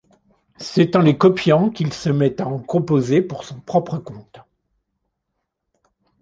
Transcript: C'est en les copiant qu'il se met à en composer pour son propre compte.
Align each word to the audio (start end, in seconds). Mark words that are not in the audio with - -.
C'est 0.57 0.95
en 0.95 1.01
les 1.01 1.15
copiant 1.15 1.69
qu'il 1.69 1.93
se 1.93 2.09
met 2.09 2.41
à 2.41 2.47
en 2.47 2.57
composer 2.57 3.21
pour 3.21 3.43
son 3.43 3.59
propre 3.61 3.99
compte. 3.99 4.39